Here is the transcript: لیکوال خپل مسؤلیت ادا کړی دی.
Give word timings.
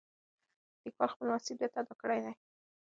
لیکوال 0.83 1.09
خپل 1.13 1.25
مسؤلیت 1.33 1.73
ادا 1.79 1.93
کړی 2.01 2.19
دی. 2.23 2.33